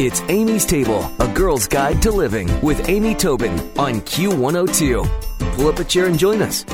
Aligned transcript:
It's 0.00 0.22
Amy's 0.22 0.66
Table, 0.66 1.08
a 1.20 1.28
girl's 1.32 1.68
guide 1.68 2.02
to 2.02 2.10
living 2.10 2.50
with 2.62 2.88
Amy 2.88 3.14
Tobin 3.14 3.52
on 3.78 4.00
Q102. 4.00 5.54
Pull 5.54 5.68
up 5.68 5.78
a 5.78 5.84
chair 5.84 6.06
and 6.06 6.18
join 6.18 6.42
us. 6.42 6.64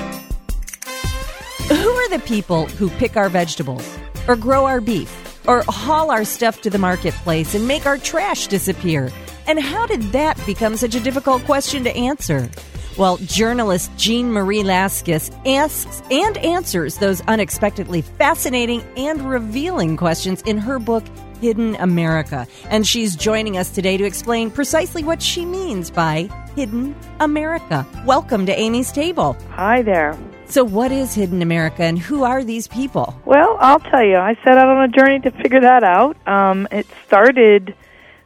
Who 1.69 1.91
are 1.91 2.09
the 2.09 2.23
people 2.25 2.65
who 2.65 2.89
pick 2.89 3.19
our 3.19 3.29
vegetables, 3.29 3.87
or 4.27 4.37
grow 4.37 4.65
our 4.65 4.81
beef, 4.81 5.47
or 5.47 5.65
haul 5.69 6.11
our 6.11 6.25
stuff 6.25 6.63
to 6.63 6.71
the 6.71 6.79
marketplace 6.79 7.55
and 7.55 7.69
make 7.69 7.85
our 7.85 7.99
trash 7.99 8.47
disappear? 8.47 9.13
And 9.47 9.61
how 9.61 9.87
did 9.87 10.01
that 10.13 10.43
become 10.47 10.79
such 10.79 10.95
a 10.95 11.01
difficult 11.01 11.45
question 11.45 11.85
to 11.85 11.95
answer? 11.95 12.49
Well, 12.97 13.19
journalist 13.19 13.91
Jeanne 13.99 14.33
Marie 14.33 14.63
Laskas 14.63 15.31
asks 15.47 16.03
and 16.11 16.39
answers 16.39 16.97
those 16.97 17.21
unexpectedly 17.29 18.01
fascinating 18.01 18.83
and 18.97 19.29
revealing 19.29 19.99
questions 19.99 20.41
in 20.47 20.57
her 20.57 20.79
book, 20.79 21.05
Hidden 21.41 21.77
America. 21.77 22.47
And 22.69 22.87
she's 22.87 23.17
joining 23.17 23.57
us 23.57 23.71
today 23.71 23.97
to 23.97 24.05
explain 24.05 24.51
precisely 24.51 25.03
what 25.03 25.23
she 25.23 25.45
means 25.45 25.91
by 25.91 26.29
Hidden 26.55 26.95
America. 27.21 27.87
Welcome 28.05 28.47
to 28.47 28.59
Amy's 28.59 28.93
Table. 28.93 29.37
Hi 29.51 29.83
there. 29.83 30.19
So, 30.47 30.65
what 30.65 30.91
is 30.91 31.15
Hidden 31.15 31.43
America 31.43 31.85
and 31.85 31.99
who 31.99 32.25
are 32.25 32.43
these 32.43 32.67
people? 32.67 33.15
Well, 33.25 33.57
I'll 33.61 33.79
tell 33.79 34.05
you, 34.05 34.17
I 34.17 34.35
set 34.45 34.59
out 34.59 34.67
on 34.67 34.83
a 34.83 34.89
journey 34.89 35.21
to 35.21 35.31
figure 35.31 35.61
that 35.61 35.85
out. 35.85 36.17
Um, 36.27 36.67
it 36.73 36.87
started, 37.07 37.75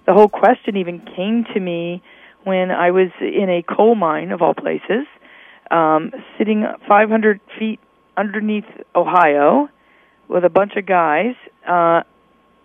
the 0.07 0.15
whole 0.15 0.29
question 0.29 0.77
even 0.77 1.01
came 1.01 1.45
to 1.53 1.61
me 1.61 2.03
when 2.45 2.71
I 2.71 2.91
was 2.91 3.11
in 3.21 3.51
a 3.51 3.63
coal 3.63 3.95
mine, 3.95 4.33
of 4.33 4.41
all 4.41 4.55
places, 4.55 5.07
um, 5.71 6.13
sitting 6.39 6.65
500 6.89 7.41
feet 7.59 7.81
underneath 8.17 8.65
Ohio 8.95 9.69
with 10.29 10.45
a 10.45 10.51
bunch 10.51 10.77
of 10.77 10.87
guys. 10.87 11.35
Uh, 11.69 12.03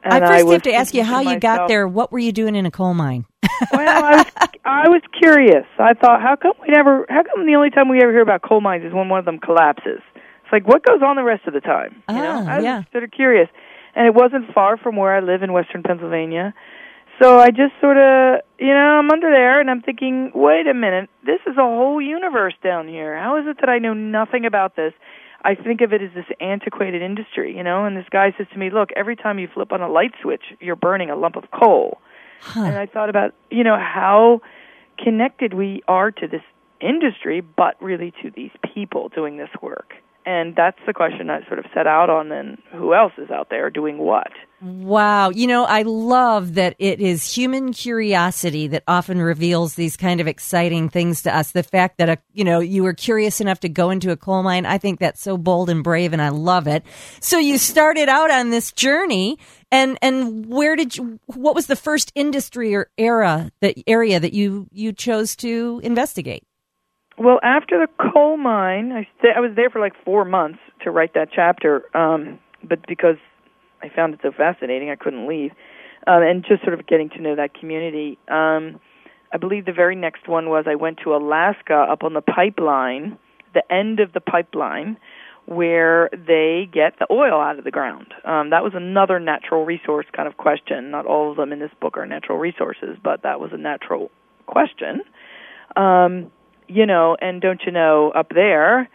I 0.03 0.19
first 0.19 0.47
I 0.47 0.51
have 0.51 0.61
to 0.63 0.73
ask 0.73 0.93
you 0.93 1.03
how 1.03 1.19
you 1.19 1.39
got 1.39 1.67
there. 1.67 1.87
What 1.87 2.11
were 2.11 2.19
you 2.19 2.31
doing 2.31 2.55
in 2.55 2.65
a 2.65 2.71
coal 2.71 2.93
mine? 2.93 3.25
well, 3.73 4.05
I 4.05 4.15
was 4.17 4.25
I 4.65 4.89
was 4.89 5.01
curious. 5.17 5.65
I 5.77 5.93
thought, 5.93 6.21
how 6.21 6.35
come 6.35 6.53
we 6.61 6.69
never? 6.69 7.05
How 7.09 7.23
come 7.23 7.45
the 7.45 7.55
only 7.55 7.69
time 7.69 7.89
we 7.89 8.01
ever 8.01 8.11
hear 8.11 8.21
about 8.21 8.41
coal 8.41 8.61
mines 8.61 8.85
is 8.85 8.93
when 8.93 9.09
one 9.09 9.19
of 9.19 9.25
them 9.25 9.39
collapses? 9.39 10.01
It's 10.15 10.51
like 10.51 10.67
what 10.67 10.85
goes 10.85 11.01
on 11.05 11.15
the 11.15 11.23
rest 11.23 11.47
of 11.47 11.53
the 11.53 11.61
time? 11.61 12.01
You 12.09 12.15
know, 12.15 12.45
ah, 12.47 12.51
I 12.51 12.55
was 12.57 12.63
yeah. 12.63 12.83
sort 12.91 13.03
of 13.03 13.11
curious, 13.11 13.49
and 13.95 14.07
it 14.07 14.13
wasn't 14.13 14.53
far 14.53 14.77
from 14.77 14.95
where 14.95 15.15
I 15.15 15.19
live 15.19 15.43
in 15.43 15.53
Western 15.53 15.83
Pennsylvania. 15.83 16.53
So 17.21 17.37
I 17.37 17.49
just 17.49 17.73
sort 17.81 17.97
of, 17.97 18.41
you 18.59 18.73
know, 18.73 18.97
I'm 18.97 19.11
under 19.11 19.29
there 19.29 19.59
and 19.59 19.69
I'm 19.69 19.81
thinking, 19.81 20.31
wait 20.33 20.67
a 20.67 20.73
minute, 20.73 21.09
this 21.25 21.39
is 21.45 21.57
a 21.57 21.61
whole 21.61 22.01
universe 22.01 22.53
down 22.63 22.87
here. 22.87 23.17
How 23.17 23.37
is 23.37 23.43
it 23.45 23.57
that 23.59 23.67
I 23.67 23.77
know 23.77 23.93
nothing 23.93 24.45
about 24.45 24.77
this? 24.77 24.93
I 25.41 25.55
think 25.55 25.81
of 25.81 25.93
it 25.93 26.01
as 26.01 26.09
this 26.13 26.25
antiquated 26.41 27.01
industry, 27.01 27.55
you 27.55 27.63
know, 27.63 27.85
and 27.85 27.95
this 27.95 28.07
guy 28.11 28.33
says 28.37 28.47
to 28.51 28.59
me, 28.59 28.69
look, 28.69 28.89
every 28.95 29.15
time 29.15 29.39
you 29.39 29.47
flip 29.53 29.71
on 29.71 29.81
a 29.81 29.89
light 29.89 30.11
switch, 30.21 30.43
you're 30.59 30.75
burning 30.75 31.09
a 31.09 31.15
lump 31.15 31.35
of 31.35 31.45
coal. 31.51 31.99
Huh. 32.41 32.63
And 32.63 32.77
I 32.77 32.85
thought 32.85 33.09
about, 33.09 33.33
you 33.49 33.63
know, 33.63 33.77
how 33.77 34.41
connected 34.97 35.53
we 35.53 35.81
are 35.87 36.11
to 36.11 36.27
this 36.27 36.41
industry, 36.81 37.41
but 37.41 37.81
really 37.81 38.13
to 38.21 38.31
these 38.31 38.51
people 38.73 39.09
doing 39.09 39.37
this 39.37 39.49
work. 39.61 39.93
And 40.25 40.55
that's 40.55 40.77
the 40.85 40.93
question 40.93 41.29
I 41.29 41.45
sort 41.47 41.59
of 41.59 41.65
set 41.73 41.87
out 41.87 42.09
on 42.09 42.29
then 42.29 42.57
who 42.73 42.93
else 42.93 43.13
is 43.17 43.31
out 43.31 43.49
there 43.49 43.69
doing 43.69 43.97
what? 43.97 44.31
Wow. 44.61 45.29
You 45.29 45.47
know, 45.47 45.63
I 45.63 45.83
love 45.83 46.55
that 46.55 46.75
it 46.77 46.99
is 46.99 47.33
human 47.33 47.71
curiosity 47.71 48.67
that 48.67 48.83
often 48.87 49.21
reveals 49.21 49.75
these 49.75 49.95
kind 49.95 50.19
of 50.19 50.27
exciting 50.27 50.89
things 50.89 51.21
to 51.23 51.35
us. 51.35 51.51
The 51.51 51.63
fact 51.63 51.97
that, 51.97 52.09
a, 52.09 52.17
you 52.33 52.43
know, 52.43 52.59
you 52.59 52.83
were 52.83 52.93
curious 52.93 53.39
enough 53.39 53.61
to 53.61 53.69
go 53.69 53.89
into 53.89 54.11
a 54.11 54.17
coal 54.17 54.43
mine, 54.43 54.65
I 54.65 54.77
think 54.77 54.99
that's 54.99 55.21
so 55.21 55.37
bold 55.37 55.69
and 55.69 55.83
brave 55.83 56.11
and 56.11 56.21
I 56.21 56.29
love 56.29 56.67
it. 56.67 56.83
So 57.21 57.37
you 57.37 57.57
started 57.57 58.09
out 58.09 58.29
on 58.29 58.49
this 58.49 58.73
journey 58.73 59.39
and, 59.71 59.97
and 60.01 60.45
where 60.47 60.75
did 60.75 60.97
you, 60.97 61.19
what 61.27 61.55
was 61.55 61.67
the 61.67 61.77
first 61.77 62.11
industry 62.15 62.75
or 62.75 62.89
era 62.97 63.51
that 63.61 63.75
area 63.87 64.19
that 64.19 64.33
you, 64.33 64.67
you 64.73 64.91
chose 64.91 65.37
to 65.37 65.79
investigate? 65.83 66.43
Well, 67.19 67.39
after 67.43 67.77
the 67.77 68.11
coal 68.13 68.37
mine, 68.37 68.93
I, 68.93 69.07
st- 69.19 69.35
I 69.35 69.41
was 69.41 69.51
there 69.53 69.69
for 69.69 69.81
like 69.81 69.93
four 70.05 70.23
months 70.23 70.59
to 70.83 70.91
write 70.91 71.13
that 71.15 71.29
chapter. 71.35 71.83
Um, 71.95 72.39
but 72.63 72.87
because 72.87 73.17
I 73.83 73.89
found 73.93 74.13
it 74.13 74.21
so 74.23 74.31
fascinating, 74.31 74.89
I 74.89 74.95
couldn't 74.95 75.27
leave. 75.27 75.51
Um, 76.07 76.23
and 76.23 76.45
just 76.47 76.63
sort 76.63 76.79
of 76.79 76.87
getting 76.87 77.09
to 77.09 77.21
know 77.21 77.35
that 77.35 77.53
community. 77.53 78.17
Um, 78.29 78.79
I 79.33 79.37
believe 79.37 79.65
the 79.65 79.73
very 79.73 79.97
next 79.97 80.29
one 80.29 80.49
was 80.49 80.63
I 80.65 80.75
went 80.75 80.99
to 81.03 81.13
Alaska 81.13 81.73
up 81.91 82.03
on 82.03 82.13
the 82.13 82.21
pipeline, 82.21 83.17
the 83.53 83.69
end 83.71 83.99
of 83.99 84.13
the 84.13 84.21
pipeline, 84.21 84.97
where 85.45 86.09
they 86.13 86.69
get 86.71 86.99
the 86.99 87.07
oil 87.11 87.41
out 87.41 87.59
of 87.59 87.65
the 87.65 87.71
ground. 87.71 88.13
Um, 88.23 88.51
that 88.51 88.63
was 88.63 88.73
another 88.75 89.19
natural 89.19 89.65
resource 89.65 90.05
kind 90.15 90.27
of 90.27 90.37
question. 90.37 90.89
Not 90.89 91.05
all 91.05 91.31
of 91.31 91.37
them 91.37 91.51
in 91.51 91.59
this 91.59 91.71
book 91.81 91.97
are 91.97 92.05
natural 92.05 92.37
resources, 92.37 92.97
but 93.03 93.23
that 93.23 93.41
was 93.41 93.51
a 93.51 93.57
natural 93.57 94.09
question. 94.47 95.01
Um, 95.75 96.31
you 96.69 96.85
know, 96.85 97.17
and 97.19 97.41
don't 97.41 97.61
you 97.65 97.71
know, 97.71 98.11
up 98.11 98.29
there, 98.33 98.89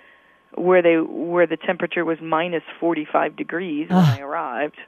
where 0.56 0.82
they 0.82 0.96
where 0.96 1.46
the 1.46 1.56
temperature 1.56 2.04
was 2.04 2.18
minus 2.22 2.62
45 2.78 3.36
degrees 3.36 3.88
when 3.88 3.98
ah. 3.98 4.16
I 4.16 4.20
arrived 4.20 4.78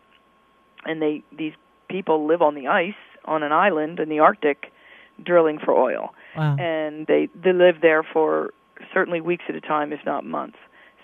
and 0.84 1.02
they 1.02 1.22
these 1.36 1.54
people 1.88 2.26
live 2.26 2.40
on 2.40 2.54
the 2.54 2.68
ice 2.68 2.94
on 3.24 3.42
an 3.42 3.52
island 3.52 3.98
in 3.98 4.08
the 4.08 4.20
Arctic 4.20 4.72
drilling 5.22 5.58
for 5.58 5.74
oil. 5.74 6.14
Wow. 6.36 6.56
And 6.58 7.06
they 7.06 7.28
they 7.34 7.52
live 7.52 7.80
there 7.82 8.02
for 8.02 8.52
certainly 8.94 9.20
weeks 9.20 9.44
at 9.48 9.54
a 9.54 9.60
time 9.60 9.92
if 9.92 10.00
not 10.06 10.24
months. 10.24 10.58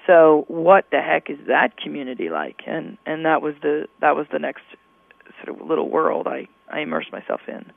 So 0.06 0.44
what 0.48 0.86
the 0.90 1.00
heck 1.00 1.30
is 1.30 1.38
that 1.48 1.76
community 1.76 2.28
like? 2.28 2.62
And 2.66 2.98
and 3.04 3.24
that 3.24 3.42
was 3.42 3.54
the 3.62 3.88
that 4.00 4.14
was 4.14 4.26
the 4.32 4.38
next 4.38 4.62
sort 5.44 5.60
of 5.60 5.66
little 5.66 5.88
world 5.88 6.26
I 6.28 6.46
I 6.70 6.80
immersed 6.80 7.12
myself 7.12 7.40
in. 7.48 7.72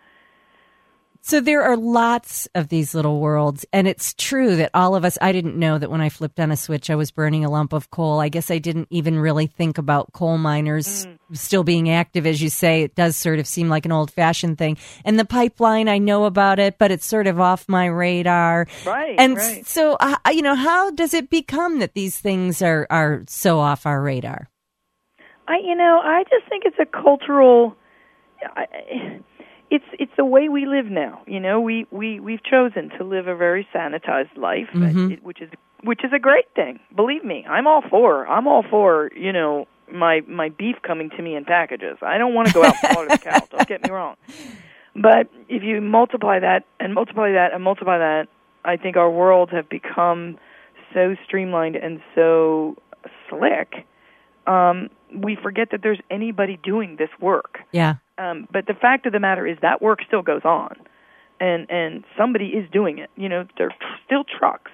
So 1.27 1.41
there 1.41 1.63
are 1.63 1.75
lots 1.75 2.47
of 2.53 2.67
these 2.67 2.93
little 2.93 3.19
worlds, 3.19 3.65
and 3.73 3.87
it's 3.87 4.13
true 4.13 4.57
that 4.57 4.69
all 4.75 4.95
of 4.95 5.03
us. 5.03 5.17
I 5.19 5.31
didn't 5.31 5.57
know 5.57 5.79
that 5.79 5.89
when 5.89 5.99
I 5.99 6.09
flipped 6.09 6.39
on 6.39 6.51
a 6.51 6.55
switch, 6.55 6.91
I 6.91 6.95
was 6.95 7.09
burning 7.09 7.43
a 7.43 7.49
lump 7.49 7.73
of 7.73 7.89
coal. 7.89 8.19
I 8.19 8.29
guess 8.29 8.51
I 8.51 8.59
didn't 8.59 8.89
even 8.91 9.17
really 9.17 9.47
think 9.47 9.79
about 9.79 10.13
coal 10.13 10.37
miners 10.37 11.07
Mm. 11.07 11.17
still 11.35 11.63
being 11.63 11.89
active, 11.89 12.27
as 12.27 12.43
you 12.43 12.49
say. 12.49 12.83
It 12.83 12.93
does 12.93 13.17
sort 13.17 13.39
of 13.39 13.47
seem 13.47 13.69
like 13.69 13.87
an 13.87 13.91
old-fashioned 13.91 14.59
thing. 14.59 14.77
And 15.03 15.17
the 15.17 15.25
pipeline, 15.25 15.89
I 15.89 15.97
know 15.97 16.25
about 16.25 16.59
it, 16.59 16.77
but 16.77 16.91
it's 16.91 17.07
sort 17.07 17.25
of 17.25 17.39
off 17.39 17.67
my 17.67 17.87
radar. 17.87 18.67
Right. 18.85 19.15
And 19.17 19.35
right. 19.35 19.65
so, 19.65 19.97
uh, 19.99 20.17
you 20.31 20.43
know, 20.43 20.53
how 20.53 20.91
does 20.91 21.15
it 21.15 21.31
become 21.31 21.79
that 21.79 21.95
these 21.95 22.19
things 22.19 22.61
are 22.61 22.85
are 22.91 23.23
so 23.27 23.57
off 23.57 23.87
our 23.87 23.99
radar? 23.99 24.47
I 25.47 25.57
you 25.57 25.73
know, 25.73 26.01
I 26.03 26.23
just 26.29 26.47
think 26.49 26.65
it's 26.65 26.77
a 26.79 26.85
cultural 26.85 27.75
I, 28.55 28.67
it's 29.71 29.85
it's 29.99 30.11
the 30.17 30.25
way 30.25 30.49
we 30.49 30.65
live 30.65 30.85
now. 30.85 31.21
You 31.27 31.39
know, 31.39 31.59
we 31.61 31.85
we 31.91 32.19
we've 32.19 32.43
chosen 32.43 32.89
to 32.97 33.03
live 33.03 33.27
a 33.27 33.35
very 33.35 33.67
sanitized 33.73 34.35
life, 34.37 34.69
Mhm. 34.73 35.11
it- 35.13 35.23
which 35.23 35.41
is 35.41 35.49
which 35.83 36.03
is 36.03 36.11
a 36.13 36.19
great 36.19 36.45
thing. 36.55 36.79
Believe 36.95 37.23
me, 37.23 37.45
I'm 37.47 37.67
all 37.67 37.81
for. 37.89 38.27
I'm 38.27 38.47
all 38.47 38.63
for. 38.63 39.11
You 39.15 39.31
know, 39.33 39.67
my 39.91 40.21
my 40.27 40.49
beef 40.49 40.77
coming 40.81 41.09
to 41.11 41.21
me 41.21 41.35
in 41.35 41.45
packages. 41.45 41.97
I 42.01 42.17
don't 42.17 42.33
want 42.33 42.47
to 42.49 42.53
go 42.53 42.63
out 42.63 42.75
and 42.83 42.91
slaughter 42.93 43.09
the 43.09 43.17
cow. 43.17 43.39
Don't 43.51 43.67
get 43.67 43.83
me 43.83 43.89
wrong. 43.91 44.15
But 44.95 45.27
if 45.49 45.61
you 45.63 45.81
multiply 45.81 46.39
that 46.39 46.63
and 46.79 46.93
multiply 46.93 47.31
that 47.33 47.53
and 47.53 47.63
multiply 47.63 47.97
that, 47.97 48.27
I 48.63 48.77
think 48.77 48.95
our 48.97 49.11
worlds 49.11 49.51
have 49.51 49.67
become 49.69 50.37
so 50.93 51.15
streamlined 51.25 51.75
and 51.75 52.01
so 52.15 52.77
slick. 53.29 53.85
Um, 54.47 54.89
we 55.13 55.35
forget 55.35 55.69
that 55.71 55.81
there's 55.83 55.99
anybody 56.09 56.57
doing 56.63 56.95
this 56.97 57.09
work. 57.19 57.59
Yeah. 57.71 57.95
Um, 58.17 58.47
but 58.51 58.65
the 58.67 58.73
fact 58.73 59.05
of 59.05 59.13
the 59.13 59.19
matter 59.19 59.45
is 59.45 59.57
that 59.61 59.81
work 59.81 59.99
still 60.07 60.21
goes 60.21 60.43
on, 60.45 60.75
and 61.39 61.69
and 61.69 62.03
somebody 62.17 62.47
is 62.47 62.69
doing 62.71 62.97
it. 62.99 63.09
You 63.15 63.29
know, 63.29 63.45
there's 63.57 63.73
still 64.05 64.23
trucks, 64.23 64.71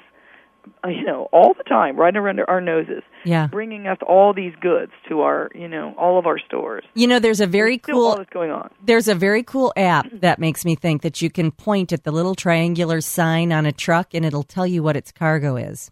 uh, 0.84 0.90
you 0.90 1.03
know, 1.03 1.28
all 1.31 1.53
the 1.57 1.63
time 1.63 1.97
right 1.97 2.16
under 2.16 2.47
our 2.50 2.62
noses, 2.62 3.01
Yeah. 3.24 3.47
bringing 3.47 3.88
us 3.88 3.97
all 4.07 4.34
these 4.34 4.53
goods 4.62 4.91
to 5.09 5.22
our, 5.22 5.50
you 5.56 5.68
know, 5.68 5.96
all 5.97 6.19
of 6.19 6.28
our 6.28 6.38
stores. 6.38 6.84
You 6.94 7.07
know, 7.07 7.18
there's 7.19 7.41
a 7.41 7.47
very 7.47 7.81
all 7.89 7.94
cool 7.94 8.18
this 8.18 8.27
going 8.31 8.51
on. 8.51 8.69
There's 8.83 9.07
a 9.07 9.15
very 9.15 9.42
cool 9.42 9.74
app 9.75 10.06
that 10.12 10.38
makes 10.38 10.63
me 10.63 10.75
think 10.75 11.01
that 11.01 11.21
you 11.21 11.31
can 11.31 11.51
point 11.51 11.92
at 11.92 12.04
the 12.04 12.12
little 12.12 12.36
triangular 12.36 13.01
sign 13.01 13.51
on 13.51 13.65
a 13.65 13.71
truck 13.71 14.13
and 14.13 14.24
it'll 14.24 14.44
tell 14.44 14.68
you 14.68 14.83
what 14.83 14.95
its 14.95 15.12
cargo 15.12 15.56
is. 15.56 15.89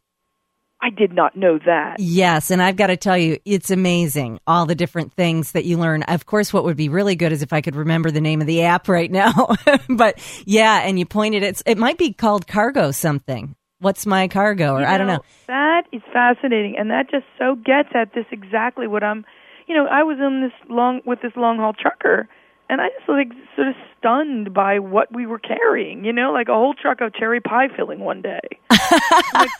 I 0.81 0.89
did 0.89 1.11
not 1.11 1.35
know 1.35 1.59
that. 1.65 1.97
Yes, 1.99 2.51
and 2.51 2.61
I've 2.61 2.77
got 2.77 2.87
to 2.87 2.97
tell 2.97 3.17
you, 3.17 3.37
it's 3.43 3.69
amazing 3.69 4.39
all 4.47 4.65
the 4.65 4.75
different 4.75 5.13
things 5.13 5.51
that 5.51 5.65
you 5.65 5.77
learn. 5.77 6.03
Of 6.03 6.25
course, 6.25 6.53
what 6.53 6.63
would 6.63 6.77
be 6.77 6.87
really 6.87 7.15
good 7.15 7.31
is 7.33 7.41
if 7.41 7.51
I 7.51 7.59
could 7.61 7.75
remember 7.75 8.11
the 8.11 8.21
name 8.21 8.39
of 8.39 8.47
the 8.47 8.63
app 8.63 8.87
right 8.87 9.11
now. 9.11 9.55
but 9.89 10.19
yeah, 10.45 10.79
and 10.79 10.97
you 10.97 11.05
pointed 11.05 11.43
it's 11.43 11.61
it 11.65 11.77
might 11.77 11.97
be 11.97 12.13
called 12.13 12.47
cargo 12.47 12.91
something. 12.91 13.55
What's 13.79 14.05
my 14.05 14.27
cargo? 14.27 14.75
Or 14.75 14.81
You 14.81 14.85
I 14.85 14.97
don't 14.97 15.07
know. 15.07 15.21
That 15.47 15.83
is 15.91 16.01
fascinating, 16.13 16.75
and 16.77 16.89
that 16.91 17.09
just 17.11 17.25
so 17.37 17.55
gets 17.55 17.89
at 17.93 18.13
this 18.13 18.25
exactly 18.31 18.87
what 18.87 19.03
I'm. 19.03 19.25
You 19.67 19.75
know, 19.75 19.85
I 19.85 20.03
was 20.03 20.17
in 20.19 20.41
this 20.41 20.69
long 20.69 21.01
with 21.05 21.21
this 21.21 21.33
long 21.35 21.57
haul 21.57 21.73
trucker, 21.73 22.27
and 22.69 22.79
I 22.81 22.89
just 22.97 23.09
like 23.09 23.29
sort 23.55 23.67
of 23.69 23.75
stunned 23.97 24.53
by 24.53 24.79
what 24.79 25.13
we 25.13 25.25
were 25.25 25.39
carrying. 25.39 26.05
You 26.05 26.13
know, 26.13 26.31
like 26.31 26.47
a 26.47 26.53
whole 26.53 26.73
truck 26.73 27.01
of 27.01 27.13
cherry 27.13 27.41
pie 27.41 27.67
filling 27.75 27.99
one 27.99 28.21
day. 28.21 28.39
like, 28.69 29.49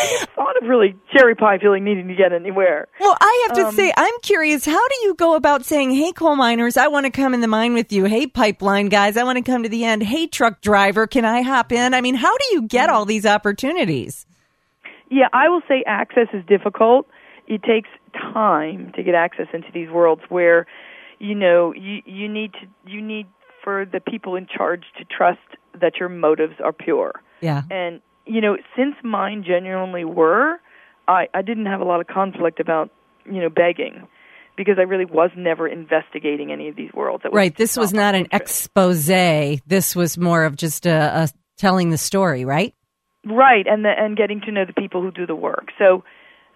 I 0.00 0.26
thought 0.34 0.56
of 0.62 0.68
really 0.68 0.94
cherry 1.16 1.34
pie 1.34 1.58
filling 1.58 1.84
needing 1.84 2.08
to 2.08 2.14
get 2.14 2.32
anywhere. 2.32 2.86
Well, 3.00 3.16
I 3.20 3.46
have 3.48 3.56
to 3.58 3.66
Um, 3.68 3.74
say, 3.74 3.92
I'm 3.96 4.14
curious. 4.22 4.64
How 4.64 4.72
do 4.88 4.94
you 5.02 5.14
go 5.14 5.34
about 5.34 5.64
saying, 5.64 5.90
"Hey, 5.90 6.12
coal 6.12 6.36
miners, 6.36 6.76
I 6.76 6.88
want 6.88 7.06
to 7.06 7.10
come 7.10 7.34
in 7.34 7.40
the 7.40 7.48
mine 7.48 7.74
with 7.74 7.92
you. 7.92 8.04
Hey, 8.04 8.26
pipeline 8.26 8.88
guys, 8.88 9.16
I 9.16 9.24
want 9.24 9.38
to 9.38 9.42
come 9.50 9.62
to 9.62 9.68
the 9.68 9.84
end. 9.84 10.02
Hey, 10.02 10.26
truck 10.26 10.60
driver, 10.60 11.06
can 11.06 11.24
I 11.24 11.42
hop 11.42 11.72
in?" 11.72 11.94
I 11.94 12.00
mean, 12.00 12.14
how 12.14 12.36
do 12.36 12.44
you 12.52 12.62
get 12.62 12.88
all 12.90 13.04
these 13.04 13.26
opportunities? 13.26 14.26
Yeah, 15.10 15.28
I 15.32 15.48
will 15.48 15.62
say 15.66 15.82
access 15.86 16.28
is 16.34 16.44
difficult. 16.46 17.08
It 17.46 17.62
takes 17.62 17.88
time 18.12 18.92
to 18.94 19.02
get 19.02 19.14
access 19.14 19.46
into 19.54 19.68
these 19.72 19.88
worlds 19.88 20.20
where, 20.28 20.66
you 21.18 21.34
know, 21.34 21.72
you 21.74 22.02
you 22.04 22.28
need 22.28 22.52
to 22.54 22.90
you 22.90 23.02
need 23.02 23.26
for 23.62 23.84
the 23.84 24.00
people 24.00 24.36
in 24.36 24.46
charge 24.46 24.84
to 24.98 25.04
trust 25.04 25.38
that 25.80 25.96
your 25.98 26.08
motives 26.08 26.54
are 26.62 26.72
pure. 26.72 27.22
Yeah. 27.40 27.62
And 27.70 28.00
you 28.26 28.40
know, 28.40 28.56
since 28.76 28.94
mine 29.02 29.44
genuinely 29.46 30.04
were, 30.04 30.60
I 31.06 31.26
I 31.34 31.42
didn't 31.42 31.66
have 31.66 31.80
a 31.80 31.84
lot 31.84 32.00
of 32.00 32.06
conflict 32.06 32.60
about 32.60 32.90
you 33.24 33.40
know 33.40 33.48
begging 33.48 34.06
because 34.56 34.76
I 34.78 34.82
really 34.82 35.04
was 35.04 35.30
never 35.36 35.68
investigating 35.68 36.50
any 36.50 36.68
of 36.68 36.76
these 36.76 36.92
worlds. 36.92 37.22
That 37.22 37.32
Right. 37.32 37.56
This 37.56 37.76
was 37.76 37.92
not 37.92 38.14
an 38.14 38.26
expose. 38.32 39.06
This 39.06 39.94
was 39.94 40.18
more 40.18 40.44
of 40.44 40.56
just 40.56 40.84
a, 40.84 41.24
a 41.24 41.28
telling 41.58 41.90
the 41.90 41.98
story, 41.98 42.44
right? 42.44 42.74
Right, 43.24 43.66
and 43.66 43.84
the, 43.84 43.90
and 43.90 44.16
getting 44.16 44.40
to 44.42 44.52
know 44.52 44.64
the 44.64 44.72
people 44.72 45.02
who 45.02 45.10
do 45.10 45.26
the 45.26 45.34
work. 45.34 45.68
So, 45.78 46.04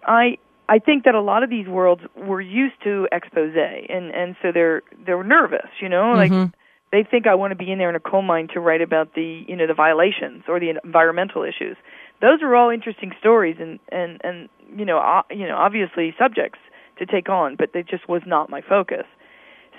I 0.06 0.38
I 0.72 0.78
think 0.78 1.04
that 1.04 1.14
a 1.14 1.20
lot 1.20 1.42
of 1.42 1.50
these 1.50 1.68
worlds 1.68 2.00
were 2.16 2.40
used 2.40 2.76
to 2.84 3.06
expose, 3.12 3.54
and 3.54 4.10
and 4.10 4.36
so 4.40 4.52
they're 4.52 4.82
they're 5.04 5.22
nervous. 5.22 5.68
You 5.82 5.90
know, 5.90 6.14
like 6.14 6.32
Mhm. 6.32 6.52
they 6.92 7.02
think 7.02 7.26
I 7.26 7.34
want 7.34 7.50
to 7.50 7.56
be 7.56 7.70
in 7.70 7.76
there 7.78 7.90
in 7.90 7.94
a 7.94 8.00
coal 8.00 8.22
mine 8.22 8.48
to 8.54 8.60
write 8.60 8.80
about 8.80 9.12
the 9.14 9.44
you 9.46 9.54
know 9.54 9.66
the 9.66 9.74
violations 9.74 10.44
or 10.48 10.58
the 10.58 10.70
environmental 10.82 11.42
issues. 11.42 11.76
Those 12.22 12.40
are 12.42 12.56
all 12.56 12.70
interesting 12.70 13.12
stories, 13.20 13.56
and 13.60 13.80
and 13.90 14.18
and 14.24 14.48
you 14.74 14.86
know 14.86 14.98
o- 14.98 15.28
you 15.30 15.46
know 15.46 15.56
obviously 15.58 16.14
subjects 16.18 16.60
to 16.98 17.04
take 17.04 17.28
on, 17.28 17.56
but 17.56 17.74
they 17.74 17.82
just 17.82 18.08
was 18.08 18.22
not 18.24 18.48
my 18.48 18.62
focus. 18.62 19.04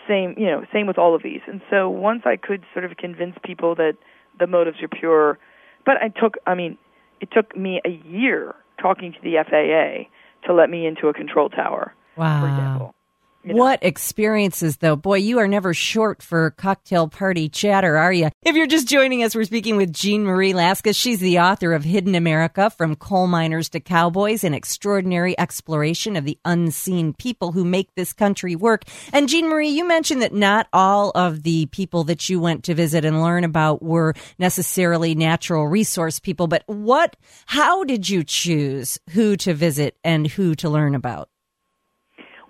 Same 0.08 0.36
you 0.38 0.46
know 0.46 0.64
same 0.72 0.86
with 0.86 1.00
all 1.00 1.16
of 1.16 1.24
these. 1.24 1.42
And 1.48 1.60
so 1.72 1.90
once 1.90 2.22
I 2.26 2.36
could 2.36 2.64
sort 2.72 2.86
of 2.86 2.98
convince 2.98 3.36
people 3.44 3.74
that 3.76 3.96
the 4.38 4.46
motives 4.46 4.78
are 4.84 4.88
pure, 4.90 5.40
but 5.88 5.98
I 5.98 6.10
took 6.10 6.38
I 6.46 6.54
mean 6.54 6.78
it 7.20 7.30
took 7.32 7.58
me 7.58 7.82
a 7.84 7.90
year 8.08 8.54
talking 8.80 9.12
to 9.14 9.20
the 9.24 9.38
FAA 9.38 10.08
to 10.46 10.54
let 10.54 10.70
me 10.70 10.86
into 10.86 11.08
a 11.08 11.14
control 11.14 11.50
tower, 11.50 11.94
Wow. 12.16 12.42
for 12.42 12.48
example. 12.48 12.96
You 13.44 13.56
know. 13.56 13.60
What 13.60 13.84
experiences, 13.84 14.78
though? 14.78 14.96
Boy, 14.96 15.18
you 15.18 15.40
are 15.40 15.50
never 15.50 15.74
short 15.74 16.24
for 16.24 16.52
cocktail 16.52 17.10
party 17.10 17.50
chatter, 17.50 17.98
are 17.98 18.14
you? 18.14 18.30
If 18.42 18.56
you're 18.56 18.68
just 18.68 18.88
joining 18.88 19.22
us, 19.22 19.36
we're 19.36 19.44
speaking 19.44 19.76
with 19.76 19.92
Jeanne 19.92 20.24
Marie 20.24 20.54
Laskas. 20.54 20.96
She's 20.96 21.20
the 21.20 21.40
author 21.40 21.74
of 21.74 21.84
Hidden 21.84 22.16
America 22.16 22.70
From 22.70 22.96
Coal 22.96 23.28
Miners 23.28 23.68
to 23.70 23.82
Cowboys 23.82 24.46
An 24.46 24.54
Extraordinary 24.54 25.38
Exploration 25.38 26.16
of 26.16 26.24
the 26.24 26.38
Unseen 26.46 27.14
People 27.14 27.52
Who 27.52 27.66
Make 27.66 27.94
This 27.96 28.14
Country 28.14 28.56
Work. 28.56 28.86
And 29.12 29.28
Jeanne 29.28 29.50
Marie, 29.50 29.70
you 29.70 29.86
mentioned 29.86 30.22
that 30.22 30.34
not 30.34 30.68
all 30.72 31.12
of 31.14 31.44
the 31.44 31.66
people 31.66 32.06
that 32.06 32.30
you 32.30 32.40
went 32.40 32.64
to 32.64 32.74
visit 32.74 33.04
and 33.04 33.22
learn 33.22 33.44
about 33.44 33.84
were 33.84 34.14
necessarily 34.40 35.16
natural 35.16 35.68
resource 35.68 36.18
people, 36.18 36.48
but 36.48 36.64
what, 36.68 37.18
how 37.48 37.84
did 37.84 38.10
you 38.10 38.24
choose 38.24 39.00
who 39.10 39.36
to 39.36 39.54
visit 39.54 39.98
and 40.02 40.28
who 40.28 40.56
to 40.56 40.70
learn 40.70 40.96
about? 40.96 41.28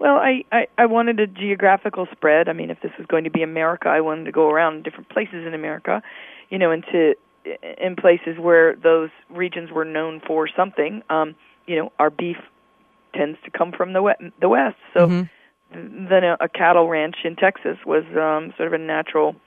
Well, 0.04 0.18
I, 0.18 0.44
I 0.52 0.68
I 0.78 0.86
wanted 0.86 1.22
a 1.22 1.28
geographical 1.28 2.08
spread. 2.12 2.50
I 2.50 2.54
mean, 2.54 2.70
if 2.70 2.82
this 2.82 2.92
was 2.98 3.08
going 3.08 3.24
to 3.24 3.30
be 3.30 3.42
America, 3.42 3.88
I 3.88 4.02
wanted 4.02 4.26
to 4.26 4.34
go 4.34 4.50
around 4.50 4.84
different 4.84 5.08
places 5.08 5.48
in 5.48 5.54
America, 5.54 6.02
you 6.50 6.58
know, 6.60 6.72
into 6.72 7.16
in 7.82 7.96
places 7.96 8.38
where 8.38 8.76
those 8.76 9.12
regions 9.30 9.72
were 9.72 9.86
known 9.86 10.20
for 10.28 10.50
something. 10.50 11.04
Um, 11.10 11.36
you 11.68 11.78
know, 11.78 11.94
our 12.00 12.10
beef 12.10 12.36
tends 13.16 13.38
to 13.46 13.50
come 13.50 13.72
from 13.72 13.94
the 13.94 14.02
west, 14.02 14.22
the 14.42 14.50
west. 14.50 14.76
So 14.94 15.08
Mhm. 15.08 15.30
then 15.72 16.24
a, 16.26 16.36
a 16.42 16.50
cattle 16.50 16.90
ranch 16.90 17.16
in 17.24 17.38
Texas 17.38 17.78
was 17.86 18.04
um, 18.18 18.54
sort 18.58 18.68
of 18.68 18.74
a 18.74 18.84
natural 18.84 19.38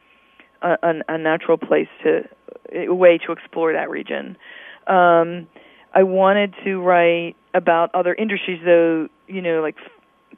a, 0.63 0.79
a, 0.83 0.95
a 1.11 1.19
natural 1.19 1.59
place 1.59 1.89
to 2.03 2.27
a 2.75 2.95
way 2.95 3.19
to 3.27 3.33
explore 3.33 3.75
that 3.75 3.91
region. 3.91 4.39
Um, 4.87 5.49
I 5.95 6.03
wanted 6.03 6.55
to 6.65 6.81
write 6.81 7.37
about 7.53 7.95
other 7.95 8.15
industries, 8.15 8.63
though. 8.65 9.09
You 9.29 9.43
know, 9.43 9.61
like 9.61 9.77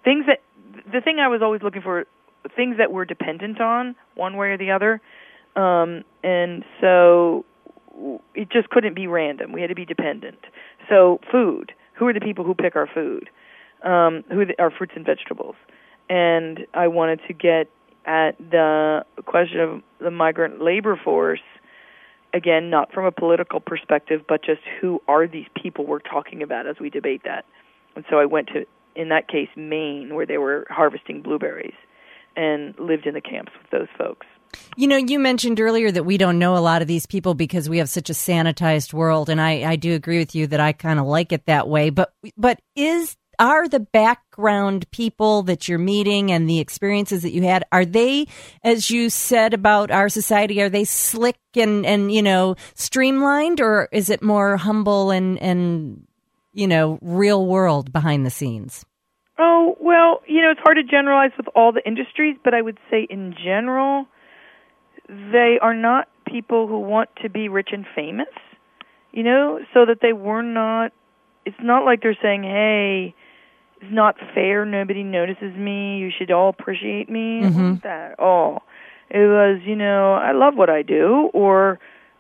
things 0.05 0.27
that 0.27 0.41
the 0.93 1.01
thing 1.01 1.19
I 1.19 1.29
was 1.29 1.43
always 1.43 1.63
looking 1.63 1.83
for, 1.83 2.07
things 2.57 2.77
that 2.79 2.93
were 2.93 3.05
dependent 3.05 3.61
on 3.61 3.97
one 4.15 4.37
way 4.37 4.49
or 4.49 4.59
the 4.59 4.71
other, 4.71 5.01
um, 5.57 6.05
and 6.23 6.65
so 6.81 7.45
it 8.35 8.51
just 8.51 8.71
couldn't 8.71 8.95
be 8.95 9.07
random. 9.07 9.53
We 9.53 9.61
had 9.61 9.69
to 9.69 9.75
be 9.75 9.85
dependent. 9.85 10.39
So 10.89 11.21
food. 11.31 11.73
Who 11.95 12.07
are 12.07 12.13
the 12.13 12.21
people 12.21 12.45
who 12.45 12.55
pick 12.55 12.77
our 12.77 12.87
food? 12.87 13.29
Um, 13.83 14.25
who 14.31 14.41
are 14.41 14.45
the, 14.47 14.55
our 14.61 14.71
fruits 14.71 14.93
and 14.95 15.05
vegetables? 15.05 15.57
And 16.09 16.61
I 16.75 16.87
wanted 16.89 17.21
to 17.27 17.35
get 17.35 17.69
at 18.07 18.39
the 18.39 19.05
question 19.27 19.61
of 19.61 19.83
the 20.01 20.11
migrant 20.11 20.63
labor 20.63 20.99
force 21.03 21.43
again 22.33 22.71
not 22.71 22.93
from 22.93 23.05
a 23.05 23.13
political 23.13 23.61
perspective 23.61 24.23
but 24.27 24.43
just 24.43 24.61
who 24.81 25.01
are 25.09 25.27
these 25.27 25.47
people 25.61 25.87
we're 25.87 25.99
talking 25.99 26.43
about 26.43 26.67
as 26.67 26.77
we 26.81 26.89
debate 26.91 27.23
that 27.25 27.45
and 27.97 28.05
so 28.11 28.19
i 28.19 28.25
went 28.25 28.49
to 28.49 28.65
in 28.97 29.09
that 29.09 29.29
case 29.29 29.49
maine 29.57 30.15
where 30.15 30.27
they 30.27 30.39
were 30.39 30.67
harvesting 30.71 31.23
blueberries 31.23 31.75
and 32.37 32.75
lived 32.79 33.07
in 33.07 33.15
the 33.15 33.21
camps 33.21 33.53
with 33.61 33.71
those 33.71 33.89
folks 33.97 34.27
You 34.77 34.87
know, 34.87 34.97
you 34.97 35.19
mentioned 35.19 35.61
earlier 35.61 35.91
that 35.91 36.05
we 36.05 36.19
don't 36.19 36.39
know 36.39 36.57
a 36.57 36.59
lot 36.59 36.83
of 36.83 36.89
these 36.89 37.07
people 37.07 37.35
because 37.35 37.69
we 37.69 37.79
have 37.79 37.89
such 37.89 38.11
a 38.11 38.15
sanitized 38.15 38.93
world, 38.93 39.29
and 39.29 39.41
I, 39.41 39.73
I 39.73 39.77
do 39.77 39.95
agree 39.95 40.19
with 40.19 40.35
you 40.35 40.47
that 40.49 40.61
I 40.61 40.73
kind 40.73 40.99
of 40.99 41.07
like 41.07 41.33
it 41.33 41.47
that 41.47 41.69
way. 41.69 41.91
But 41.91 42.13
but 42.37 42.61
is 42.75 43.17
are 43.39 43.69
the 43.69 43.81
background 43.81 44.91
people 44.91 45.43
that 45.45 45.69
you're 45.69 45.79
meeting 45.79 46.33
and 46.33 46.49
the 46.49 46.59
experiences 46.59 47.23
that 47.23 47.33
you 47.33 47.43
had 47.43 47.65
are 47.71 47.85
they, 47.85 48.27
as 48.65 48.91
you 48.91 49.11
said 49.11 49.55
about 49.55 49.91
our 49.91 50.09
society, 50.09 50.61
are 50.61 50.69
they 50.69 50.85
slick 50.85 51.39
and 51.55 51.87
and 51.87 52.13
you 52.13 52.23
know 52.23 52.57
streamlined, 52.75 53.61
or 53.61 53.89
is 53.93 54.11
it 54.11 54.23
more 54.23 54.57
humble 54.57 55.11
and 55.11 55.39
and 55.41 56.08
you 56.59 56.67
know 56.67 56.99
real 57.01 57.47
world 57.47 57.93
behind 57.93 58.27
the 58.27 58.31
scenes? 58.31 58.85
Oh, 59.39 59.77
well, 59.81 60.21
you 60.27 60.43
know, 60.43 60.51
it's 60.51 60.61
hard 60.61 60.77
to 60.79 60.83
generalize 60.83 61.31
with 61.37 61.47
all 61.55 61.73
the 61.73 61.87
industries, 61.87 62.37
but 62.43 62.55
I 62.55 62.61
would 62.61 62.79
say 62.91 63.07
in 63.09 63.35
general, 63.43 64.07
they 65.09 65.59
are 65.63 65.75
not 65.75 66.09
people 66.27 66.67
who 66.67 66.81
want 66.81 67.09
to 67.23 67.31
be 67.31 67.49
rich 67.49 67.69
and 67.73 67.87
famous, 67.95 68.27
you 69.13 69.23
know, 69.23 69.61
so 69.73 69.87
that 69.87 69.99
they 70.03 70.13
were 70.13 70.43
not, 70.43 70.93
it's 71.47 71.57
not 71.63 71.85
like 71.85 72.03
they're 72.03 72.19
saying, 72.21 72.43
hey, 72.43 73.15
it's 73.81 73.93
not 73.93 74.17
fair, 74.35 74.65
nobody 74.65 75.05
notices 75.05 75.55
me, 75.57 75.99
you 75.99 76.11
should 76.17 76.33
all 76.33 76.49
appreciate 76.49 77.09
me. 77.09 77.39
It 77.39 77.45
mm-hmm. 77.45 77.55
wasn't 77.55 77.83
that 77.85 78.13
at 78.13 78.19
all. 78.19 78.63
It 79.09 79.19
was, 79.19 79.61
you 79.65 79.77
know, 79.77 80.15
I 80.15 80.33
love 80.33 80.57
what 80.57 80.69
I 80.69 80.83
do, 80.83 81.31
or 81.33 81.79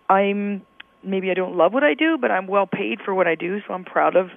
I'm, 0.08 0.62
maybe 1.08 1.30
I 1.30 1.34
don't 1.34 1.56
love 1.56 1.72
what 1.72 1.84
I 1.84 1.94
do, 1.94 2.18
but 2.18 2.30
I'm 2.30 2.46
well 2.46 2.66
paid 2.66 3.00
for 3.04 3.14
what 3.14 3.26
I 3.26 3.34
do, 3.34 3.60
so 3.66 3.74
I'm 3.74 3.84
proud 3.84 4.16
of 4.16 4.30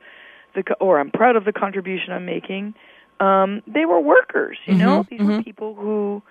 the 0.56 0.64
or 0.80 1.00
I'm 1.00 1.12
proud 1.12 1.36
of 1.36 1.46
the 1.46 1.54
contribution 1.54 2.14
I'm 2.14 2.26
making. 2.26 2.74
Um, 3.20 3.62
they 3.68 3.86
were 3.86 4.00
workers, 4.00 4.58
you 4.66 4.76
know. 4.76 5.04
Mhm, 5.04 5.10
These 5.10 5.22
were 5.22 5.44
people 5.44 5.76
who 5.76 6.22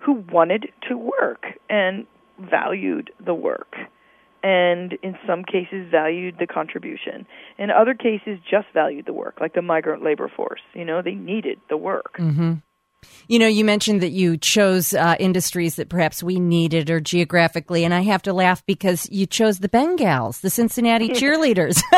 who 0.00 0.12
wanted 0.30 0.72
to 0.88 0.96
work 0.96 1.46
and 1.68 2.06
valued 2.38 3.10
the 3.18 3.34
work, 3.34 3.76
and 4.44 4.92
in 5.02 5.18
some 5.26 5.44
cases 5.44 5.88
valued 5.90 6.38
the 6.38 6.46
contribution. 6.46 7.26
In 7.58 7.70
other 7.70 7.94
cases, 7.94 8.38
just 8.48 8.68
valued 8.72 9.06
the 9.06 9.12
work, 9.12 9.40
like 9.40 9.54
the 9.54 9.62
migrant 9.62 10.04
labor 10.04 10.28
force. 10.28 10.60
You 10.72 10.84
know, 10.84 11.02
they 11.02 11.14
needed 11.14 11.60
the 11.68 11.76
work. 11.76 12.16
Mm-hmm. 12.18 12.54
You 13.28 13.38
know, 13.38 13.46
you 13.46 13.64
mentioned 13.64 14.00
that 14.00 14.10
you 14.10 14.36
chose 14.38 14.94
uh, 14.94 15.14
industries 15.20 15.76
that 15.76 15.88
perhaps 15.88 16.22
we 16.22 16.40
needed 16.40 16.88
or 16.88 16.98
geographically, 16.98 17.84
and 17.84 17.92
I 17.92 18.00
have 18.00 18.22
to 18.22 18.32
laugh 18.32 18.64
because 18.64 19.08
you 19.10 19.26
chose 19.26 19.58
the 19.58 19.68
Bengals, 19.68 20.40
the 20.40 20.50
Cincinnati 20.50 21.08
cheerleaders. 21.10 21.82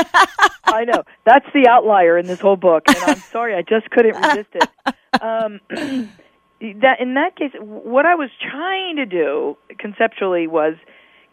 I 0.65 0.85
know 0.85 1.05
that's 1.25 1.47
the 1.55 1.69
outlier 1.69 2.19
in 2.19 2.27
this 2.27 2.41
whole 2.41 2.57
book, 2.57 2.85
and 2.89 2.99
I'm 2.99 3.17
sorry, 3.33 3.55
I 3.55 3.63
just 3.63 3.91
couldn't 3.91 4.17
resist 4.17 4.49
it. 4.55 5.23
Um, 5.23 5.61
that 6.61 7.01
in 7.01 7.15
that 7.15 7.37
case, 7.37 7.53
what 7.61 8.07
I 8.07 8.15
was 8.15 8.31
trying 8.41 8.97
to 8.97 9.07
do 9.07 9.57
conceptually 9.79 10.47
was 10.47 10.75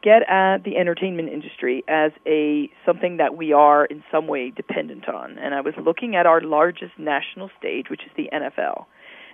get 0.04 0.30
at 0.30 0.64
the 0.64 0.78
entertainment 0.78 1.30
industry 1.30 1.84
as 1.88 2.12
a 2.28 2.70
something 2.86 3.18
that 3.18 3.36
we 3.36 3.52
are 3.52 3.86
in 3.86 4.04
some 4.12 4.28
way 4.28 4.52
dependent 4.52 5.10
on, 5.10 5.38
and 5.40 5.56
I 5.56 5.62
was 5.62 5.74
looking 5.84 6.16
at 6.16 6.26
our 6.26 6.42
largest 6.42 6.98
national 6.98 7.50
stage, 7.58 7.90
which 7.90 8.02
is 8.06 8.12
the 8.16 8.30
NFL, 8.32 8.86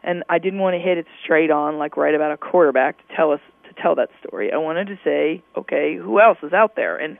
and 0.03 0.23
I 0.29 0.39
didn't 0.39 0.59
want 0.59 0.75
to 0.75 0.79
hit 0.79 0.97
it 0.97 1.05
straight 1.23 1.51
on, 1.51 1.77
like 1.77 1.97
right 1.97 2.15
about 2.15 2.31
a 2.31 2.37
quarterback 2.37 2.97
to 2.97 3.15
tell 3.15 3.31
us 3.31 3.41
to 3.67 3.81
tell 3.81 3.95
that 3.95 4.09
story. 4.25 4.51
I 4.51 4.57
wanted 4.57 4.87
to 4.87 4.99
say, 5.03 5.43
okay, 5.57 5.95
who 5.95 6.19
else 6.19 6.37
is 6.43 6.53
out 6.53 6.75
there, 6.75 6.97
and 6.97 7.17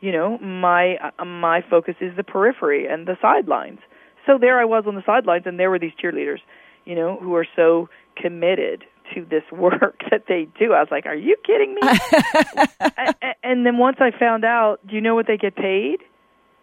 you 0.00 0.12
know 0.12 0.38
my 0.38 0.96
uh, 1.18 1.24
my 1.24 1.62
focus 1.68 1.94
is 2.00 2.14
the 2.16 2.24
periphery 2.24 2.86
and 2.86 3.06
the 3.06 3.16
sidelines 3.22 3.78
so 4.26 4.36
there 4.38 4.60
i 4.60 4.64
was 4.64 4.84
on 4.86 4.94
the 4.94 5.02
sidelines 5.06 5.44
and 5.46 5.58
there 5.58 5.70
were 5.70 5.78
these 5.78 5.92
cheerleaders 6.02 6.40
you 6.84 6.94
know 6.94 7.18
who 7.18 7.34
are 7.34 7.46
so 7.56 7.88
committed 8.14 8.84
to 9.14 9.24
this 9.24 9.42
work 9.52 10.00
that 10.10 10.24
they 10.28 10.48
do. 10.58 10.72
I 10.72 10.80
was 10.80 10.88
like, 10.90 11.06
"Are 11.06 11.14
you 11.14 11.36
kidding 11.44 11.74
me?" 11.74 11.80
and, 12.96 13.34
and 13.42 13.66
then 13.66 13.78
once 13.78 13.98
I 14.00 14.10
found 14.18 14.44
out, 14.44 14.86
do 14.86 14.94
you 14.94 15.00
know 15.00 15.14
what 15.14 15.26
they 15.26 15.36
get 15.36 15.54
paid? 15.54 15.98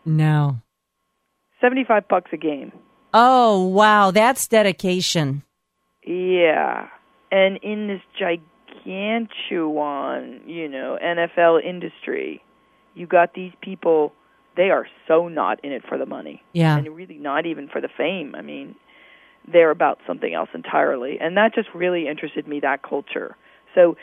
No. 0.06 0.58
Seventy-five 1.62 2.08
bucks 2.08 2.32
a 2.34 2.38
game. 2.38 2.72
Oh 3.14 3.68
wow, 3.68 4.12
that's 4.12 4.48
dedication. 4.48 5.44
Yeah, 6.06 6.90
and 7.32 7.58
in 7.58 7.88
this 7.88 8.02
gigantuan, 8.86 10.42
you 10.48 10.68
know, 10.68 10.98
NFL 11.02 11.64
industry, 11.64 12.44
you 12.96 13.08
got 13.08 13.34
these 13.34 13.54
people. 13.62 14.14
They 14.56 14.70
are 14.70 14.88
so 15.08 15.28
not 15.28 15.64
in 15.64 15.72
it 15.72 15.84
for 15.88 15.98
the 15.98 16.06
money. 16.06 16.44
Yeah. 16.54 16.78
and 16.78 16.88
really 16.96 17.18
not 17.18 17.46
even 17.48 17.68
for 17.68 17.82
the 17.82 17.88
fame. 17.88 18.36
I 18.36 18.42
mean, 18.42 18.76
they're 19.52 19.72
about 19.72 20.00
something 20.06 20.34
else 20.34 20.50
entirely, 20.54 21.20
and 21.20 21.36
that 21.38 21.56
just 21.56 21.70
really 21.74 22.08
interested 22.08 22.48
me. 22.48 22.60
That 22.60 22.84
culture. 22.84 23.36
So, 23.74 23.98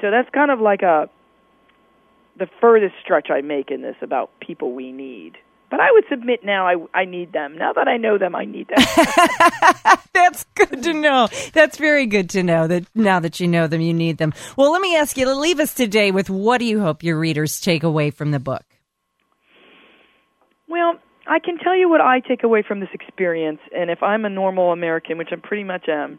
so 0.00 0.10
that's 0.10 0.30
kind 0.30 0.50
of 0.50 0.60
like 0.60 0.82
a 0.82 1.08
the 2.38 2.48
furthest 2.60 2.94
stretch 3.02 3.30
I 3.30 3.40
make 3.40 3.70
in 3.70 3.82
this 3.82 3.96
about 4.00 4.30
people 4.40 4.72
we 4.72 4.92
need. 4.92 5.36
But 5.72 5.80
I 5.80 5.90
would 5.90 6.04
submit 6.10 6.44
now 6.44 6.66
I 6.66 6.74
I 6.92 7.06
need 7.06 7.32
them. 7.32 7.56
Now 7.56 7.72
that 7.72 7.88
I 7.88 7.96
know 7.96 8.18
them, 8.18 8.34
I 8.34 8.44
need 8.44 8.68
them. 8.68 8.84
That's 10.12 10.44
good 10.54 10.82
to 10.82 10.92
know. 10.92 11.28
That's 11.54 11.78
very 11.78 12.04
good 12.04 12.28
to 12.30 12.42
know 12.42 12.66
that 12.66 12.84
now 12.94 13.20
that 13.20 13.40
you 13.40 13.48
know 13.48 13.66
them, 13.66 13.80
you 13.80 13.94
need 13.94 14.18
them. 14.18 14.34
Well, 14.58 14.70
let 14.70 14.82
me 14.82 14.94
ask 14.94 15.16
you 15.16 15.24
to 15.24 15.34
leave 15.34 15.60
us 15.60 15.72
today 15.72 16.10
with 16.10 16.28
what 16.28 16.58
do 16.58 16.66
you 16.66 16.80
hope 16.80 17.02
your 17.02 17.18
readers 17.18 17.58
take 17.58 17.84
away 17.84 18.10
from 18.10 18.32
the 18.32 18.38
book? 18.38 18.66
Well, 20.68 20.98
I 21.26 21.38
can 21.38 21.56
tell 21.56 21.74
you 21.74 21.88
what 21.88 22.02
I 22.02 22.20
take 22.20 22.42
away 22.42 22.62
from 22.68 22.80
this 22.80 22.90
experience, 22.92 23.60
and 23.74 23.90
if 23.90 24.02
I'm 24.02 24.26
a 24.26 24.30
normal 24.30 24.72
American, 24.72 25.16
which 25.16 25.28
I 25.32 25.36
pretty 25.36 25.64
much 25.64 25.88
am, 25.88 26.18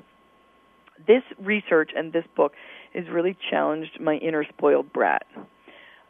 this 1.05 1.21
research 1.37 1.91
and 1.95 2.11
this 2.11 2.25
book 2.35 2.53
has 2.95 3.03
really 3.07 3.37
challenged 3.51 3.99
my 4.01 4.15
inner 4.15 4.45
spoiled 4.49 4.91
brat. 4.91 5.27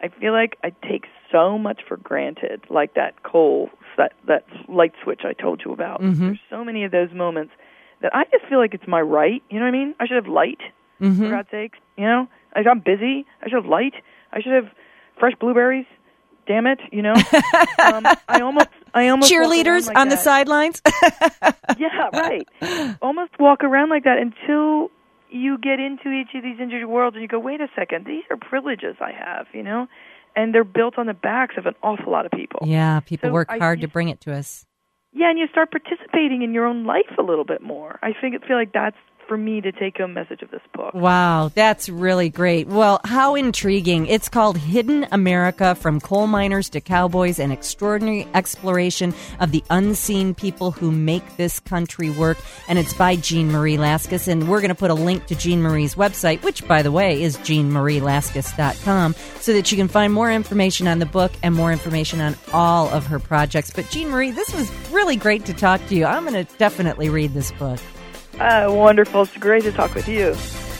I 0.04 0.10
feel 0.20 0.34
like 0.34 0.58
I 0.64 0.72
take 0.88 1.06
so 1.32 1.58
much 1.58 1.82
for 1.88 1.98
granted, 1.98 2.62
like 2.70 2.94
that 2.96 3.24
coal, 3.24 3.70
that 3.98 4.12
that 4.28 4.44
light 4.68 4.92
switch 5.04 5.22
I 5.24 5.34
told 5.34 5.62
you 5.66 5.72
about. 5.72 6.02
Mm-hmm. 6.02 6.26
There's 6.26 6.40
so 6.50 6.64
many 6.64 6.84
of 6.84 6.92
those 6.92 7.12
moments 7.14 7.54
that 8.02 8.14
I 8.14 8.26
just 8.26 8.46
feel 8.50 8.60
like 8.60 8.74
it's 8.74 8.88
my 8.88 9.00
right. 9.02 9.42
You 9.50 9.60
know 9.60 9.66
what 9.66 9.70
I 9.74 9.78
mean? 9.78 9.96
I 10.00 10.06
should 10.08 10.18
have 10.18 10.28
light, 10.28 10.60
Mm-hmm. 11.02 11.24
for 11.24 11.30
God's 11.32 11.50
sakes. 11.52 11.80
You 11.98 12.06
know, 12.06 12.28
I- 12.56 12.70
I'm 12.70 12.80
busy. 12.80 13.26
I 13.42 13.46
should 13.50 13.56
have 13.56 13.66
light. 13.66 13.94
I 14.32 14.42
should 14.42 14.52
have 14.54 14.68
fresh 15.20 15.34
blueberries. 15.40 15.86
Damn 16.46 16.68
it! 16.68 16.80
You 16.92 17.02
know, 17.02 17.14
um, 17.82 18.06
I 18.28 18.42
almost, 18.42 18.68
I 18.94 19.08
almost 19.08 19.32
Cheerleaders 19.32 19.88
like 19.88 19.98
on 19.98 20.10
the 20.10 20.18
sidelines? 20.18 20.82
Yeah, 21.80 22.10
right. 22.14 22.48
Almost 23.02 23.32
walk 23.40 23.64
around 23.64 23.90
like 23.90 24.04
that 24.04 24.18
until 24.20 24.92
you 25.34 25.58
get 25.58 25.80
into 25.80 26.12
each 26.12 26.36
of 26.36 26.44
these 26.44 26.60
injured 26.60 26.86
worlds 26.86 27.16
and 27.16 27.22
you 27.22 27.28
go, 27.28 27.40
wait 27.40 27.60
a 27.60 27.68
second, 27.76 28.06
these 28.06 28.24
are 28.30 28.38
privileges 28.38 28.96
I 29.02 29.12
have, 29.12 29.48
you 29.54 29.64
know, 29.64 29.88
and 30.36 30.54
they're 30.54 30.64
built 30.64 30.98
on 30.98 31.08
the 31.08 31.14
backs 31.14 31.56
of 31.58 31.66
an 31.66 31.74
awful 31.82 32.12
lot 32.12 32.26
of 32.26 32.32
people. 32.32 32.62
yeah, 32.66 33.00
people 33.00 33.30
So 33.30 33.34
work 33.34 33.48
I 33.50 33.58
hard 33.58 33.82
to 33.82 33.88
bring 33.88 34.10
it 34.10 34.22
to 34.22 34.34
us. 34.34 34.66
Yeah, 35.12 35.30
and 35.30 35.38
you 35.38 35.48
start 35.48 35.72
participating 35.72 36.42
in 36.42 36.54
your 36.54 36.66
own 36.66 36.86
life 36.86 37.18
a 37.20 37.22
little 37.22 37.46
bit 37.46 37.62
more. 37.62 38.00
I 38.02 38.14
think 38.20 38.44
feel 38.46 38.58
like 38.58 38.74
that's 38.74 38.98
for 39.34 39.38
me 39.38 39.60
to 39.62 39.72
take 39.72 39.98
home 39.98 40.14
message 40.14 40.44
of 40.44 40.52
this 40.52 40.62
book. 40.76 40.94
Wow, 40.94 41.50
that's 41.56 41.90
really 41.90 42.30
great. 42.30 42.68
Well, 42.68 43.02
how 43.04 43.34
intriguing. 43.34 44.06
It's 44.06 44.30
called 44.30 44.60
Hidden 44.60 45.08
America 45.12 45.74
From 45.74 46.00
Coal 46.00 46.28
Miners 46.28 46.70
to 46.70 46.80
Cowboys 46.80 47.40
An 47.40 47.50
Extraordinary 47.50 48.28
Exploration 48.36 49.12
of 49.40 49.52
the 49.52 49.64
Unseen 49.72 50.36
People 50.36 50.70
Who 50.70 50.92
Make 50.92 51.36
This 51.36 51.60
Country 51.60 52.12
Work. 52.12 52.38
And 52.68 52.78
it's 52.78 52.94
by 52.94 53.16
Jeanne 53.16 53.52
Marie 53.52 53.76
Laskas. 53.76 54.28
And 54.28 54.48
we're 54.48 54.62
going 54.62 54.70
to 54.70 54.76
put 54.76 54.92
a 54.92 54.94
link 54.94 55.26
to 55.26 55.36
Jeanne 55.36 55.64
Marie's 55.64 55.96
website, 55.96 56.44
which, 56.44 56.68
by 56.68 56.84
the 56.84 56.92
way, 56.92 57.24
is 57.24 57.38
jeannemarielaskas.com, 57.38 59.16
so 59.40 59.54
that 59.54 59.72
you 59.72 59.78
can 59.80 59.88
find 59.88 60.14
more 60.14 60.32
information 60.32 60.88
on 60.88 61.00
the 61.00 61.08
book 61.08 61.32
and 61.42 61.56
more 61.56 61.72
information 61.72 62.22
on 62.22 62.36
all 62.54 62.88
of 62.90 63.08
her 63.08 63.18
projects. 63.18 63.72
But, 63.72 63.90
Jeanne 63.90 64.12
Marie, 64.12 64.30
this 64.30 64.54
was 64.54 64.72
really 64.92 65.16
great 65.16 65.46
to 65.46 65.56
talk 65.56 65.84
to 65.88 65.96
you. 65.96 66.06
I'm 66.06 66.24
going 66.24 66.46
to 66.46 66.58
definitely 66.60 67.10
read 67.10 67.34
this 67.34 67.52
book. 67.54 67.80
Uh, 68.40 68.68
wonderful. 68.70 69.24
It's 69.24 69.38
great 69.38 69.64
to 69.64 69.72
talk 69.72 69.94
with 69.96 70.08
you. 70.08 70.34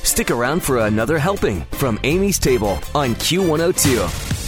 Stick 0.04 0.32
around 0.32 0.64
for 0.64 0.80
another 0.80 1.18
helping 1.18 1.62
from 1.72 2.00
Amy's 2.04 2.40
Table 2.40 2.80
on 2.94 3.16
Q102. 3.16 3.74
Q102. 3.74 4.43